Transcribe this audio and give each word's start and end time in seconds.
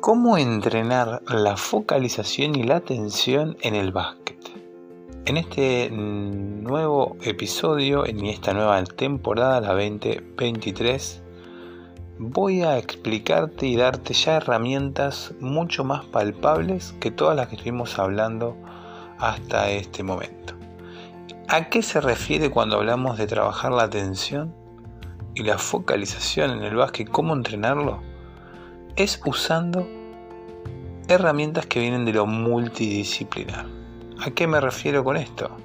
¿Cómo 0.00 0.38
entrenar 0.38 1.22
la 1.26 1.56
focalización 1.56 2.54
y 2.54 2.62
la 2.62 2.76
atención 2.76 3.56
en 3.62 3.74
el 3.74 3.90
básquet? 3.90 4.38
En 5.26 5.36
este 5.36 5.90
nuevo 5.90 7.16
episodio, 7.22 8.06
en 8.06 8.24
esta 8.26 8.52
nueva 8.54 8.82
temporada, 8.84 9.60
la 9.60 9.74
2023, 9.74 11.22
voy 12.20 12.62
a 12.62 12.78
explicarte 12.78 13.66
y 13.66 13.76
darte 13.76 14.14
ya 14.14 14.36
herramientas 14.36 15.34
mucho 15.40 15.82
más 15.82 16.04
palpables 16.04 16.94
que 17.00 17.10
todas 17.10 17.36
las 17.36 17.48
que 17.48 17.56
estuvimos 17.56 17.98
hablando 17.98 18.56
hasta 19.18 19.68
este 19.68 20.04
momento. 20.04 20.54
¿A 21.48 21.68
qué 21.70 21.82
se 21.82 22.00
refiere 22.00 22.50
cuando 22.50 22.76
hablamos 22.76 23.18
de 23.18 23.26
trabajar 23.26 23.72
la 23.72 23.82
atención 23.82 24.54
y 25.34 25.42
la 25.42 25.58
focalización 25.58 26.52
en 26.52 26.62
el 26.62 26.76
básquet? 26.76 27.10
¿Cómo 27.10 27.34
entrenarlo? 27.34 28.07
Es 28.98 29.20
usando 29.24 29.88
herramientas 31.06 31.66
que 31.66 31.78
vienen 31.78 32.04
de 32.04 32.12
lo 32.12 32.26
multidisciplinar. 32.26 33.66
¿A 34.20 34.32
qué 34.32 34.48
me 34.48 34.60
refiero 34.60 35.04
con 35.04 35.16
esto? 35.16 35.56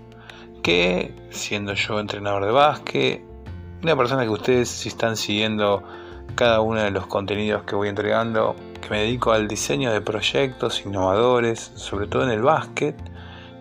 Que 0.62 1.16
siendo 1.32 1.74
yo 1.74 2.00
entrenador 2.00 2.46
de 2.46 2.52
básquet, 2.52 3.26
una 3.82 3.98
persona 3.98 4.22
que 4.24 4.30
ustedes 4.30 4.70
si 4.70 4.90
están 4.90 5.18
siguiendo 5.18 5.84
cada 6.36 6.62
uno 6.62 6.84
de 6.84 6.92
los 6.92 7.08
contenidos 7.08 7.64
que 7.64 7.76
voy 7.76 7.90
entregando, 7.90 8.56
que 8.80 8.90
me 8.92 9.00
dedico 9.00 9.32
al 9.32 9.48
diseño 9.48 9.92
de 9.92 10.02
proyectos 10.02 10.86
innovadores, 10.86 11.72
sobre 11.74 12.06
todo 12.06 12.24
en 12.26 12.30
el 12.30 12.44
básquet, 12.44 12.96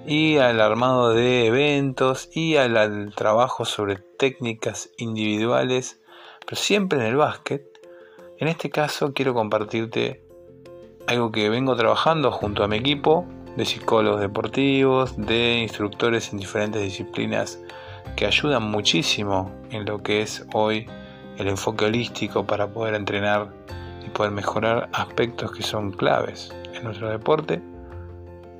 y 0.06 0.36
al 0.36 0.60
armado 0.60 1.14
de 1.14 1.46
eventos 1.46 2.28
y 2.34 2.56
al, 2.56 2.76
al 2.76 3.14
trabajo 3.14 3.64
sobre 3.64 3.96
técnicas 3.96 4.90
individuales, 4.98 5.98
pero 6.44 6.56
siempre 6.56 6.98
en 7.00 7.06
el 7.06 7.16
básquet, 7.16 7.71
en 8.38 8.48
este 8.48 8.70
caso 8.70 9.12
quiero 9.12 9.34
compartirte 9.34 10.22
algo 11.06 11.32
que 11.32 11.48
vengo 11.48 11.76
trabajando 11.76 12.30
junto 12.30 12.64
a 12.64 12.68
mi 12.68 12.76
equipo 12.76 13.26
de 13.56 13.64
psicólogos 13.64 14.20
deportivos, 14.20 15.14
de 15.16 15.60
instructores 15.60 16.32
en 16.32 16.38
diferentes 16.38 16.82
disciplinas 16.82 17.60
que 18.16 18.26
ayudan 18.26 18.64
muchísimo 18.64 19.50
en 19.70 19.84
lo 19.84 20.02
que 20.02 20.22
es 20.22 20.46
hoy 20.52 20.86
el 21.38 21.48
enfoque 21.48 21.86
holístico 21.86 22.44
para 22.44 22.68
poder 22.68 22.94
entrenar 22.94 23.52
y 24.04 24.10
poder 24.10 24.32
mejorar 24.32 24.88
aspectos 24.92 25.52
que 25.52 25.62
son 25.62 25.92
claves 25.92 26.52
en 26.74 26.84
nuestro 26.84 27.08
deporte. 27.08 27.62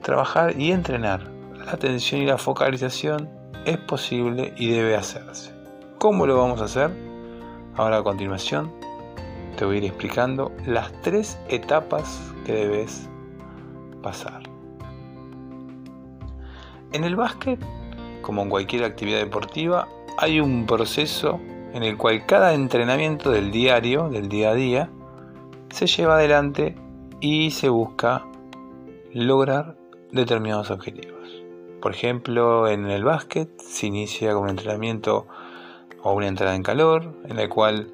Trabajar 0.03 0.59
y 0.59 0.73
entrenar 0.73 1.31
la 1.65 1.73
atención 1.73 2.23
y 2.23 2.27
la 2.27 2.39
focalización 2.39 3.29
es 3.65 3.79
posible 3.79 4.53
y 4.57 4.71
debe 4.71 4.97
hacerse. 4.97 5.53
¿Cómo 5.99 6.27
lo 6.27 6.37
vamos 6.37 6.61
a 6.61 6.65
hacer? 6.65 6.91
Ahora 7.77 7.99
a 7.99 8.03
continuación 8.03 8.73
te 9.57 9.65
voy 9.65 9.77
a 9.77 9.79
ir 9.79 9.85
explicando 9.85 10.53
las 10.67 10.93
tres 11.03 11.39
etapas 11.49 12.33
que 12.45 12.53
debes 12.53 13.09
pasar. 14.03 14.43
En 16.93 17.05
el 17.05 17.17
básquet, 17.17 17.59
como 18.21 18.43
en 18.43 18.51
cualquier 18.51 18.85
actividad 18.85 19.19
deportiva, 19.19 19.89
hay 20.19 20.41
un 20.41 20.67
proceso 20.67 21.41
en 21.73 21.83
el 21.83 21.97
cual 21.97 22.27
cada 22.27 22.55
entrenamiento 22.55 23.31
del 23.31 23.51
diario, 23.51 24.09
del 24.09 24.29
día 24.29 24.51
a 24.51 24.55
día, 24.55 24.91
se 25.71 25.87
lleva 25.87 26.17
adelante 26.17 26.77
y 27.21 27.51
se 27.51 27.69
busca 27.71 28.27
lograr 29.15 29.77
determinados 30.11 30.71
objetivos. 30.71 31.43
Por 31.81 31.93
ejemplo, 31.93 32.69
en 32.69 32.91
el 32.91 33.05
básquet 33.05 33.49
se 33.59 33.87
inicia 33.87 34.35
con 34.35 34.45
un 34.45 34.51
entrenamiento 34.51 35.27
o 36.03 36.13
una 36.13 36.29
entrada 36.29 36.55
en 36.55 36.63
calor, 36.63 37.15
en 37.25 37.37
la 37.37 37.49
cual 37.49 37.93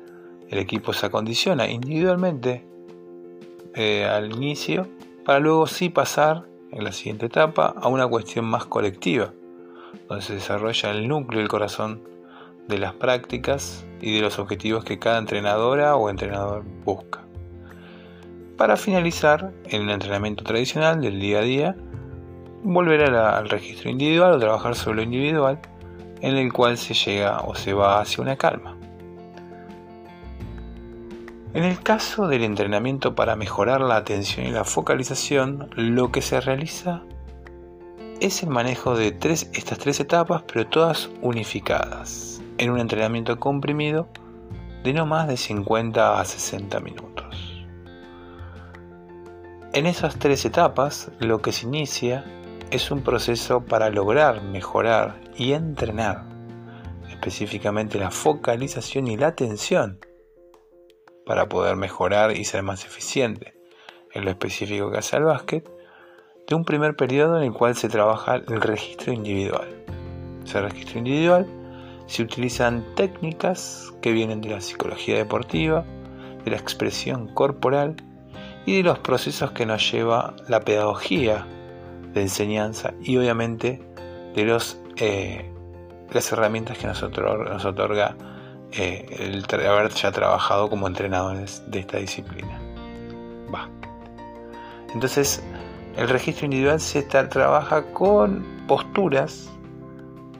el 0.49 0.59
equipo 0.59 0.93
se 0.93 1.07
acondiciona 1.07 1.69
individualmente 1.69 2.65
eh, 3.75 4.05
al 4.05 4.33
inicio 4.33 4.89
para 5.25 5.41
luego 5.41 5.67
sí 5.67 5.91
pasar 5.91 6.47
en 6.71 6.85
la 6.85 6.93
siguiente 6.93 7.27
etapa 7.27 7.75
a 7.77 7.89
una 7.89 8.07
cuestión 8.07 8.45
más 8.47 8.65
colectiva, 8.65 9.33
donde 10.09 10.25
se 10.25 10.35
desarrolla 10.35 10.91
el 10.91 11.07
núcleo 11.07 11.41
y 11.41 11.43
el 11.43 11.49
corazón 11.49 12.03
de 12.67 12.79
las 12.79 12.95
prácticas 12.95 13.87
y 14.01 14.17
de 14.17 14.23
los 14.23 14.39
objetivos 14.39 14.85
que 14.85 14.99
cada 14.99 15.19
entrenadora 15.19 15.97
o 15.97 16.11
entrenador 16.11 16.65
busca. 16.85 17.25
Para 18.57 18.77
finalizar, 18.77 19.53
en 19.67 19.83
el 19.83 19.91
entrenamiento 19.91 20.45
tradicional 20.45 21.01
del 21.01 21.21
día 21.21 21.41
a 21.41 21.43
día, 21.43 21.77
volver 22.63 23.03
al 23.03 23.49
registro 23.49 23.91
individual 23.91 24.33
o 24.33 24.39
trabajar 24.39 24.75
sobre 24.75 24.97
lo 24.97 25.03
individual, 25.03 25.61
en 26.21 26.37
el 26.37 26.53
cual 26.53 26.77
se 26.77 26.95
llega 26.95 27.41
o 27.41 27.55
se 27.55 27.73
va 27.73 28.01
hacia 28.01 28.23
una 28.23 28.37
calma. 28.37 28.78
En 31.55 31.65
el 31.65 31.81
caso 31.83 32.29
del 32.29 32.45
entrenamiento 32.45 33.15
para 33.15 33.35
mejorar 33.35 33.81
la 33.81 33.97
atención 33.97 34.47
y 34.47 34.51
la 34.51 34.65
focalización, 34.65 35.71
lo 35.77 36.13
que 36.13 36.21
se 36.21 36.43
realiza 36.43 37.03
es 38.21 38.43
el 38.43 38.51
manejo 38.51 38.95
de 38.95 39.17
estas 39.19 39.79
tres 39.79 39.99
etapas, 39.99 40.43
pero 40.43 40.67
todas 40.67 41.09
unificadas, 41.23 42.43
en 42.59 42.71
un 42.71 42.81
entrenamiento 42.81 43.41
comprimido 43.41 44.09
de 44.85 44.93
no 44.93 45.07
más 45.07 45.27
de 45.27 45.39
50 45.39 46.21
a 46.21 46.25
60 46.25 46.81
minutos. 46.81 47.65
En 49.73 49.87
esas 49.87 50.17
tres 50.19 50.45
etapas, 50.45 51.11
lo 51.19 51.41
que 51.41 51.53
se 51.53 51.67
inicia 51.67 52.25
es 52.71 52.91
un 52.91 53.01
proceso 53.01 53.65
para 53.65 53.89
lograr 53.89 54.43
mejorar 54.43 55.19
y 55.35 55.53
entrenar 55.53 56.25
específicamente 57.09 57.99
la 57.99 58.11
focalización 58.11 59.09
y 59.09 59.17
la 59.17 59.29
atención 59.29 59.99
para 61.29 61.47
poder 61.47 61.77
mejorar 61.77 62.35
y 62.35 62.47
ser 62.47 62.63
más 62.63 62.87
eficiente 62.87 63.53
en 64.15 64.25
lo 64.25 64.31
específico 64.31 64.91
que 64.91 64.97
hace 64.97 65.19
el 65.19 65.25
básquet, 65.25 65.71
de 66.49 66.55
un 66.55 66.65
primer 66.65 66.97
periodo 66.97 67.37
en 67.37 67.45
el 67.45 67.53
cual 67.53 67.77
se 67.77 67.91
trabaja 67.91 68.37
el 68.37 68.63
registro 68.63 69.13
individual. 69.13 69.69
Ese 70.43 70.63
registro 70.63 70.97
individual 70.97 71.47
se 72.07 72.23
utilizan 72.23 72.83
técnicas 72.95 73.93
que 74.01 74.13
vienen 74.13 74.41
de 74.41 74.49
la 74.49 74.63
psicología 74.63 75.19
deportiva, 75.19 75.85
de 76.47 76.51
la 76.51 76.57
expresión 76.57 77.29
corporal 77.35 77.97
y 78.65 78.79
de 78.79 78.85
los 78.85 78.99
procesos 79.01 79.51
que 79.51 79.67
nos 79.67 79.93
lleva 79.93 80.35
la 80.49 80.61
pedagogía 80.61 81.47
de 82.15 82.23
enseñanza 82.23 82.95
y 83.03 83.19
obviamente 83.19 83.83
de 84.35 84.45
los, 84.45 84.81
eh, 84.97 85.53
las 86.11 86.33
herramientas 86.33 86.79
que 86.79 86.87
nos, 86.87 87.03
nos 87.03 87.65
otorga 87.67 88.17
eh, 88.73 89.07
el 89.19 89.45
haber 89.67 89.91
ya 89.91 90.13
trabajado 90.13 90.69
como 90.69 90.87
entrenadores 90.87 91.63
de 91.71 91.81
esta 91.81 91.99
disciplina. 91.99 92.61
Entonces, 94.95 95.43
el 95.97 96.09
registro 96.09 96.47
individual 96.47 96.81
se 96.81 97.03
trabaja 97.03 97.83
con 97.93 98.45
posturas 98.67 99.51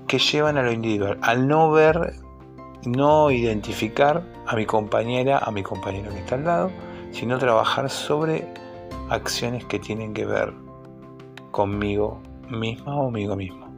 que 0.07 0.19
llevan 0.19 0.57
a 0.57 0.63
lo 0.63 0.73
individual, 0.73 1.19
al 1.21 1.47
no 1.47 1.71
ver, 1.71 2.15
no 2.87 3.31
identificar 3.31 4.23
a 4.47 4.57
mi 4.57 4.65
compañera, 4.65 5.39
a 5.39 5.51
mi 5.51 5.63
compañero 5.63 6.11
que 6.11 6.21
está 6.21 6.37
al 6.37 6.45
lado, 6.45 6.71
sino 7.11 7.39
trabajar 7.39 7.91
sobre 7.91 8.47
acciones 9.11 9.65
que 9.67 9.79
tienen 9.79 10.15
que 10.15 10.25
ver 10.25 10.55
conmigo 11.51 12.23
misma 12.49 12.97
o 12.97 13.05
conmigo 13.05 13.37
mismo. 13.37 13.69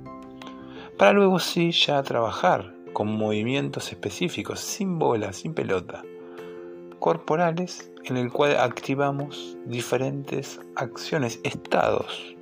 Para 0.97 1.13
luego 1.13 1.39
sí 1.41 1.73
ya 1.73 2.03
trabajar 2.03 2.75
con 2.93 3.09
movimientos 3.09 3.91
específicos, 3.93 4.61
sin 4.61 4.99
bola, 4.99 5.33
sin 5.33 5.55
pelota, 5.55 6.03
corporales, 6.99 7.91
en 8.05 8.17
el 8.17 8.31
cual 8.31 8.57
activamos 8.59 9.57
diferentes 9.67 10.61
acciones, 10.77 11.41
estados, 11.43 12.37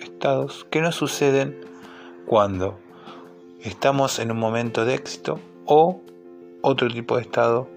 estados 0.00 0.66
que 0.70 0.80
no 0.80 0.92
suceden 0.92 1.64
cuando 2.26 2.78
estamos 3.62 4.18
en 4.18 4.30
un 4.30 4.38
momento 4.38 4.84
de 4.84 4.94
éxito 4.94 5.38
o 5.66 6.00
otro 6.62 6.88
tipo 6.88 7.16
de 7.16 7.22
estado 7.22 7.68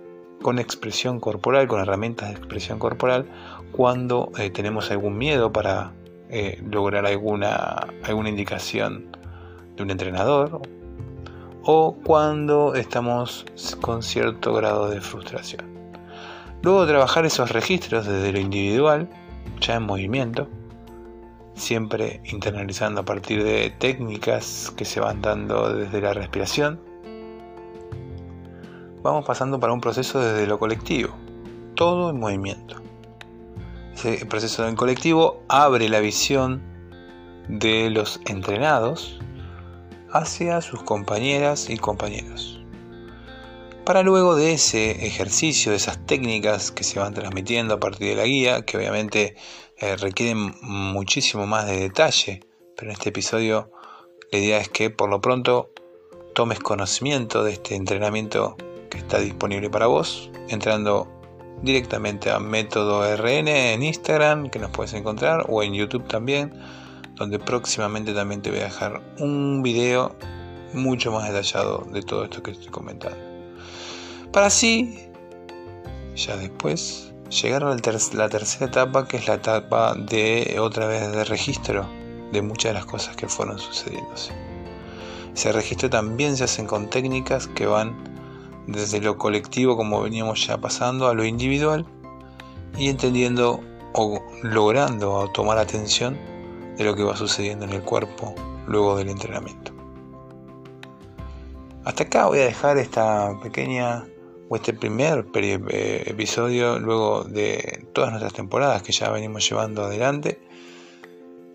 con 0.42 0.60
expresión 0.60 1.20
corporal, 1.20 1.68
con 1.68 1.80
herramientas 1.80 2.30
de 2.30 2.36
expresión 2.36 2.80
corporal, 2.80 3.26
cuando 3.72 4.32
eh, 4.38 4.50
tenemos 4.50 4.92
algún 4.92 5.18
miedo 5.18 5.52
para 5.52 5.94
eh, 6.30 6.62
lograr 6.70 7.06
alguna, 7.06 7.88
alguna 8.04 8.30
indicación 8.30 9.18
de 9.76 9.84
un 9.84 9.90
entrenador 9.90 10.62
o 11.64 11.96
cuando 12.04 12.76
estamos 12.76 13.46
con 13.82 14.04
cierto 14.04 14.54
grado 14.54 14.90
de 14.90 15.02
frustración. 15.02 15.66
Luego 16.62 16.86
trabajar 16.86 17.26
esos 17.26 17.52
registros 17.52 18.06
desde 18.06 18.32
lo 18.32 18.40
individual, 18.40 19.10
ya 19.60 19.76
en 19.76 19.84
movimiento, 19.84 20.48
siempre 21.56 22.22
internalizando 22.26 23.02
a 23.02 23.06
partir 23.06 23.44
de 23.44 23.70
técnicas 23.70 24.74
que 24.76 24.86
se 24.86 25.00
van 25.00 25.22
dando 25.22 25.74
desde 25.74 26.02
la 26.02 26.14
respiración, 26.14 26.80
vamos 29.02 29.26
pasando 29.26 29.60
para 29.60 29.74
un 29.74 29.82
proceso 29.82 30.20
desde 30.20 30.48
lo 30.48 30.60
colectivo, 30.60 31.14
todo 31.76 32.10
en 32.10 32.20
movimiento. 32.20 32.76
Ese 33.94 34.26
proceso 34.26 34.68
en 34.68 34.76
colectivo 34.76 35.44
abre 35.48 35.88
la 35.88 36.00
visión 36.00 36.62
de 37.48 37.90
los 37.90 38.20
entrenados 38.26 39.20
hacia 40.14 40.62
sus 40.62 40.84
compañeras 40.84 41.70
y 41.70 41.78
compañeros. 41.78 42.60
para 43.84 44.02
luego 44.02 44.36
de 44.36 44.54
ese 44.54 45.06
ejercicio, 45.06 45.72
de 45.72 45.78
esas 45.78 46.06
técnicas 46.06 46.72
que 46.72 46.86
se 46.86 47.00
van 47.00 47.14
transmitiendo 47.14 47.74
a 47.74 47.80
partir 47.82 48.08
de 48.08 48.16
la 48.16 48.24
guía, 48.24 48.64
que 48.64 48.78
obviamente 48.78 49.36
eh, 49.78 49.98
requieren 49.98 50.54
muchísimo 50.62 51.46
más 51.48 51.68
de 51.68 51.82
detalle, 51.82 52.40
pero 52.78 52.90
en 52.90 52.94
este 52.94 53.10
episodio 53.10 53.72
la 54.32 54.40
idea 54.40 54.58
es 54.60 54.70
que 54.70 54.90
por 54.90 55.10
lo 55.10 55.20
pronto 55.20 55.72
tomes 56.34 56.60
conocimiento 56.60 57.44
de 57.44 57.54
este 57.54 57.76
entrenamiento 57.76 58.56
que 58.90 59.00
está 59.00 59.20
disponible 59.20 59.70
para 59.70 59.88
vos, 59.88 60.32
entrando 60.48 61.08
directamente 61.62 62.32
a 62.32 62.40
método 62.40 63.04
RN 63.18 63.48
en 63.48 63.84
Instagram, 63.84 64.50
que 64.50 64.60
nos 64.60 64.72
puedes 64.72 64.94
encontrar, 64.94 65.46
o 65.50 65.62
en 65.62 65.74
YouTube 65.74 66.08
también, 66.08 66.54
donde 67.16 67.40
próximamente 67.40 68.14
también 68.14 68.42
te 68.42 68.50
voy 68.50 68.60
a 68.60 68.66
dejar 68.66 69.02
un 69.20 69.62
video 69.64 70.16
mucho 70.74 71.12
más 71.12 71.28
detallado 71.28 71.86
de 71.92 72.02
todo 72.02 72.24
esto 72.24 72.42
que 72.42 72.52
estoy 72.52 72.70
comentando. 72.70 73.18
Para 74.32 74.48
así, 74.48 75.10
ya 76.16 76.36
después, 76.38 77.14
llegar 77.30 77.64
a 77.64 77.76
la, 77.76 78.30
tercera 78.30 78.66
etapa, 78.66 79.08
que 79.08 79.18
es 79.18 79.28
la 79.28 79.36
etapa 79.36 79.94
de 79.96 80.58
otra 80.60 80.88
vez 80.88 81.12
de 81.12 81.24
registro 81.24 81.88
de 82.32 82.42
muchas 82.42 82.72
de 82.72 82.74
las 82.74 82.86
cosas 82.86 83.16
que 83.16 83.28
fueron 83.28 83.60
sucediéndose. 83.60 84.34
Ese 85.36 85.52
registro 85.52 85.90
también 85.90 86.36
se 86.36 86.44
hacen 86.44 86.66
con 86.66 86.90
técnicas 86.90 87.48
que 87.48 87.66
van 87.66 87.96
desde 88.68 89.02
lo 89.02 89.18
colectivo, 89.18 89.78
como 89.78 90.02
veníamos 90.02 90.46
ya 90.46 90.58
pasando, 90.58 91.08
a 91.08 91.14
lo 91.14 91.26
individual 91.26 91.86
y 92.78 92.90
entendiendo 92.90 93.60
o 93.94 94.20
logrando 94.42 95.30
tomar 95.34 95.60
atención 95.60 96.18
de 96.78 96.84
lo 96.84 96.96
que 96.96 97.04
va 97.04 97.16
sucediendo 97.16 97.66
en 97.66 97.72
el 97.72 97.82
cuerpo 97.82 98.34
luego 98.68 98.98
del 98.98 99.10
entrenamiento. 99.10 99.72
Hasta 101.86 102.04
acá 102.04 102.28
voy 102.28 102.40
a 102.40 102.46
dejar 102.46 102.78
esta 102.78 103.38
pequeña 103.42 104.06
o 104.50 104.56
este 104.56 104.74
primer 104.74 105.26
eh, 105.36 106.04
episodio 106.06 106.80
luego 106.80 107.24
de 107.24 107.86
todas 107.94 108.12
nuestras 108.12 108.34
temporadas 108.34 108.84
que 108.84 108.94
ya 108.94 109.10
venimos 109.10 109.50
llevando 109.50 109.84
adelante. 109.84 110.40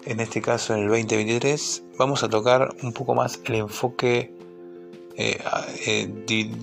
En 0.04 0.20
este 0.20 0.40
caso 0.42 0.74
en 0.74 0.82
el 0.82 0.88
2023 0.88 1.84
vamos 1.98 2.22
a 2.22 2.28
tocar 2.28 2.74
un 2.82 2.92
poco 2.92 3.14
más 3.14 3.40
el 3.46 3.54
enfoque 3.56 4.34
eh, 5.16 5.38
eh, 5.86 6.08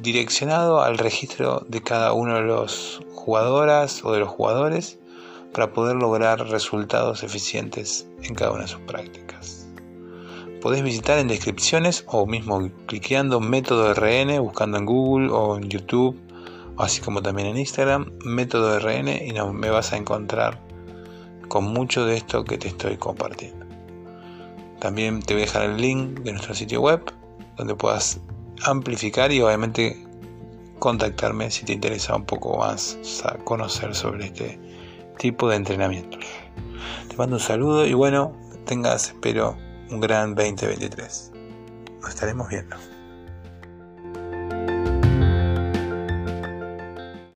direccionado 0.01 0.81
al 0.81 0.97
registro 0.97 1.65
de 1.67 1.81
cada 1.81 2.13
uno 2.13 2.35
de 2.35 2.43
los 2.43 3.01
jugadoras 3.13 4.05
o 4.05 4.13
de 4.13 4.19
los 4.19 4.29
jugadores 4.29 4.99
para 5.53 5.73
poder 5.73 5.95
lograr 5.95 6.39
resultados 6.49 7.23
eficientes 7.23 8.07
en 8.27 8.35
cada 8.35 8.51
una 8.51 8.63
de 8.63 8.67
sus 8.67 8.81
prácticas. 8.81 9.67
Podés 10.61 10.83
visitar 10.83 11.19
en 11.19 11.27
descripciones 11.27 12.03
o 12.07 12.25
mismo 12.25 12.71
cliqueando 12.87 13.39
método 13.39 13.93
RN, 13.93 14.39
buscando 14.39 14.77
en 14.77 14.85
Google 14.85 15.29
o 15.31 15.57
en 15.57 15.69
YouTube, 15.69 16.19
así 16.77 17.01
como 17.01 17.21
también 17.21 17.49
en 17.49 17.57
Instagram, 17.57 18.11
método 18.25 18.79
RN 18.79 19.09
y 19.25 19.31
no, 19.31 19.53
me 19.53 19.69
vas 19.69 19.93
a 19.93 19.97
encontrar 19.97 20.59
con 21.47 21.65
mucho 21.65 22.05
de 22.05 22.17
esto 22.17 22.43
que 22.43 22.57
te 22.57 22.69
estoy 22.69 22.97
compartiendo. 22.97 23.65
También 24.79 25.21
te 25.21 25.33
voy 25.33 25.43
a 25.43 25.45
dejar 25.45 25.63
el 25.69 25.77
link 25.77 26.21
de 26.21 26.31
nuestro 26.31 26.53
sitio 26.53 26.81
web 26.81 27.01
donde 27.57 27.75
puedas 27.75 28.19
amplificar 28.63 29.31
y 29.31 29.41
obviamente 29.41 30.05
contactarme 30.79 31.49
si 31.51 31.65
te 31.65 31.73
interesa 31.73 32.15
un 32.15 32.25
poco 32.25 32.57
más 32.57 32.97
conocer 33.43 33.95
sobre 33.95 34.25
este 34.25 34.59
tipo 35.17 35.49
de 35.49 35.55
entrenamientos. 35.55 36.25
Te 37.09 37.15
mando 37.17 37.35
un 37.37 37.41
saludo 37.41 37.85
y 37.85 37.93
bueno, 37.93 38.33
tengas, 38.65 39.07
espero, 39.07 39.57
un 39.89 39.99
gran 39.99 40.35
2023. 40.35 41.31
Nos 42.01 42.09
estaremos 42.09 42.49
viendo. 42.49 42.75